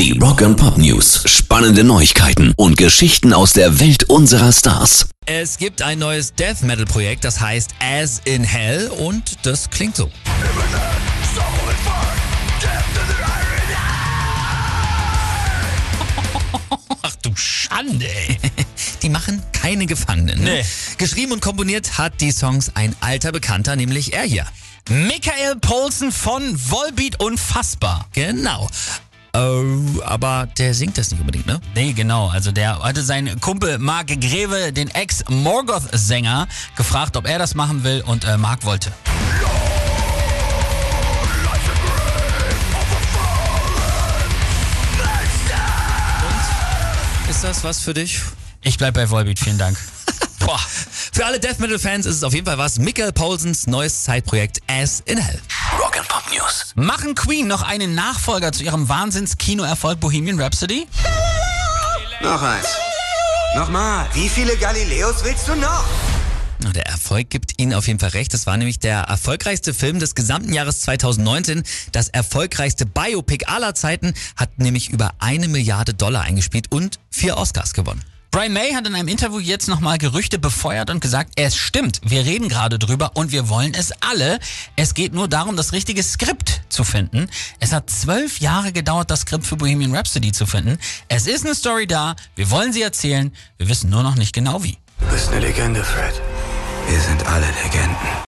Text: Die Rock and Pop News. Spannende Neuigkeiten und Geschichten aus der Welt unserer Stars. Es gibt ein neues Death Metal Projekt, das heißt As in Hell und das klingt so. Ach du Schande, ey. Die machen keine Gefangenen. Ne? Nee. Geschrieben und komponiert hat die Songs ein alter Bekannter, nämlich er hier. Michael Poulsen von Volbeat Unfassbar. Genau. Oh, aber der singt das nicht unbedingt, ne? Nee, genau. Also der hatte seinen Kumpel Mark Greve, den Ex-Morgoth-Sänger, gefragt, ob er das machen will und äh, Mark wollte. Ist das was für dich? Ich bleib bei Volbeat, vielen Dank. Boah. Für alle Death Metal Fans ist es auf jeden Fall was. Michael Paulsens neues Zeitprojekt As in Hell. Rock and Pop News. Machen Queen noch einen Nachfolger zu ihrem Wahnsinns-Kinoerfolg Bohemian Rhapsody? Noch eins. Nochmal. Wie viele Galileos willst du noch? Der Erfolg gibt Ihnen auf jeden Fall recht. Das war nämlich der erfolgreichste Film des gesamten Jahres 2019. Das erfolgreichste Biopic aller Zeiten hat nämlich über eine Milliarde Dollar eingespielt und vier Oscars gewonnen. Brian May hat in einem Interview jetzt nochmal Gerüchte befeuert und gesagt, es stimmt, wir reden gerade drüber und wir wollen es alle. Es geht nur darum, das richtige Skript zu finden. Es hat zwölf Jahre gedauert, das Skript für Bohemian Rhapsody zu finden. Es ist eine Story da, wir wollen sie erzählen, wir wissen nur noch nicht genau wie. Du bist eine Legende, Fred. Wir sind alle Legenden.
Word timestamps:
Die 0.00 0.18
Rock 0.18 0.40
and 0.40 0.56
Pop 0.56 0.78
News. 0.78 1.24
Spannende 1.26 1.84
Neuigkeiten 1.84 2.54
und 2.56 2.78
Geschichten 2.78 3.34
aus 3.34 3.52
der 3.52 3.80
Welt 3.80 4.04
unserer 4.04 4.50
Stars. 4.50 5.10
Es 5.26 5.58
gibt 5.58 5.82
ein 5.82 5.98
neues 5.98 6.32
Death 6.32 6.62
Metal 6.62 6.86
Projekt, 6.86 7.22
das 7.22 7.38
heißt 7.38 7.74
As 7.80 8.22
in 8.24 8.42
Hell 8.42 8.88
und 8.88 9.44
das 9.44 9.68
klingt 9.68 9.94
so. 9.96 10.10
Ach 17.02 17.16
du 17.16 17.36
Schande, 17.36 18.06
ey. 18.06 18.38
Die 19.02 19.10
machen 19.10 19.42
keine 19.52 19.84
Gefangenen. 19.84 20.42
Ne? 20.42 20.50
Nee. 20.50 20.64
Geschrieben 20.96 21.32
und 21.32 21.42
komponiert 21.42 21.98
hat 21.98 22.22
die 22.22 22.32
Songs 22.32 22.72
ein 22.72 22.96
alter 23.00 23.32
Bekannter, 23.32 23.76
nämlich 23.76 24.14
er 24.14 24.22
hier. 24.22 24.46
Michael 24.88 25.56
Poulsen 25.60 26.10
von 26.10 26.42
Volbeat 26.56 27.22
Unfassbar. 27.22 28.08
Genau. 28.14 28.66
Oh, 29.32 30.02
aber 30.04 30.48
der 30.58 30.74
singt 30.74 30.98
das 30.98 31.10
nicht 31.10 31.20
unbedingt, 31.20 31.46
ne? 31.46 31.60
Nee, 31.74 31.92
genau. 31.92 32.28
Also 32.28 32.50
der 32.50 32.80
hatte 32.82 33.02
seinen 33.02 33.40
Kumpel 33.40 33.78
Mark 33.78 34.08
Greve, 34.08 34.72
den 34.72 34.88
Ex-Morgoth-Sänger, 34.88 36.48
gefragt, 36.76 37.16
ob 37.16 37.28
er 37.28 37.38
das 37.38 37.54
machen 37.54 37.84
will 37.84 38.02
und 38.06 38.24
äh, 38.24 38.36
Mark 38.36 38.64
wollte. 38.64 38.92
Ist 47.28 47.44
das 47.44 47.62
was 47.62 47.78
für 47.78 47.94
dich? 47.94 48.20
Ich 48.62 48.76
bleib 48.76 48.94
bei 48.94 49.08
Volbeat, 49.08 49.38
vielen 49.38 49.56
Dank. 49.58 49.78
Boah. 50.40 50.58
Für 51.12 51.24
alle 51.24 51.38
Death 51.38 51.60
Metal 51.60 51.78
Fans 51.78 52.04
ist 52.04 52.16
es 52.16 52.24
auf 52.24 52.34
jeden 52.34 52.46
Fall 52.46 52.58
was. 52.58 52.78
Michael 52.78 53.12
Paulsens 53.12 53.66
neues 53.66 54.02
Zeitprojekt 54.02 54.60
As 54.66 55.02
in 55.06 55.18
Hell. 55.18 55.40
Rock 55.80 55.96
and 55.96 56.08
Pop 56.08 56.24
News. 56.30 56.72
Machen 56.74 57.14
Queen 57.14 57.46
noch 57.46 57.62
einen 57.62 57.94
Nachfolger 57.94 58.52
zu 58.52 58.62
ihrem 58.62 58.90
Wahnsinns-Kinoerfolg 58.90 59.98
Bohemian 59.98 60.38
Rhapsody? 60.38 60.86
Noch 62.20 62.42
eins. 62.42 62.66
Nochmal. 63.54 64.06
Wie 64.12 64.28
viele 64.28 64.56
Galileos 64.58 65.24
willst 65.24 65.48
du 65.48 65.54
noch? 65.54 65.84
Der 66.74 66.86
Erfolg 66.86 67.30
gibt 67.30 67.58
Ihnen 67.58 67.72
auf 67.72 67.86
jeden 67.86 67.98
Fall 67.98 68.10
recht. 68.10 68.34
Das 68.34 68.46
war 68.46 68.58
nämlich 68.58 68.78
der 68.78 69.00
erfolgreichste 69.04 69.72
Film 69.72 69.98
des 70.00 70.14
gesamten 70.14 70.52
Jahres 70.52 70.82
2019. 70.82 71.62
Das 71.92 72.08
erfolgreichste 72.08 72.84
Biopic 72.84 73.46
aller 73.46 73.74
Zeiten 73.74 74.12
hat 74.36 74.58
nämlich 74.58 74.90
über 74.90 75.14
eine 75.18 75.48
Milliarde 75.48 75.94
Dollar 75.94 76.22
eingespielt 76.22 76.66
und 76.70 77.00
vier 77.10 77.38
Oscars 77.38 77.72
gewonnen. 77.72 78.04
Brian 78.30 78.52
May 78.52 78.72
hat 78.74 78.86
in 78.86 78.94
einem 78.94 79.08
Interview 79.08 79.40
jetzt 79.40 79.66
nochmal 79.66 79.98
Gerüchte 79.98 80.38
befeuert 80.38 80.88
und 80.88 81.00
gesagt, 81.00 81.32
es 81.34 81.56
stimmt, 81.56 82.00
wir 82.04 82.24
reden 82.24 82.48
gerade 82.48 82.78
drüber 82.78 83.10
und 83.14 83.32
wir 83.32 83.48
wollen 83.48 83.74
es 83.74 83.90
alle. 84.00 84.38
Es 84.76 84.94
geht 84.94 85.12
nur 85.12 85.26
darum, 85.26 85.56
das 85.56 85.72
richtige 85.72 86.00
Skript 86.04 86.62
zu 86.68 86.84
finden. 86.84 87.28
Es 87.58 87.72
hat 87.72 87.90
zwölf 87.90 88.38
Jahre 88.38 88.70
gedauert, 88.72 89.10
das 89.10 89.22
Skript 89.22 89.46
für 89.46 89.56
Bohemian 89.56 89.96
Rhapsody 89.96 90.30
zu 90.30 90.46
finden. 90.46 90.78
Es 91.08 91.26
ist 91.26 91.44
eine 91.44 91.56
Story 91.56 91.88
da, 91.88 92.14
wir 92.36 92.50
wollen 92.50 92.72
sie 92.72 92.82
erzählen, 92.82 93.32
wir 93.58 93.68
wissen 93.68 93.90
nur 93.90 94.04
noch 94.04 94.14
nicht 94.14 94.32
genau 94.32 94.62
wie. 94.62 94.78
Du 95.00 95.06
bist 95.06 95.30
eine 95.30 95.40
Legende, 95.40 95.82
Fred. 95.82 96.14
Wir 96.88 97.00
sind 97.00 97.26
alle 97.26 97.46
Legenden. 97.64 98.20